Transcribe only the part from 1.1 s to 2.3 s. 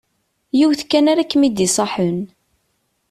ara kem-id-iṣaḥen.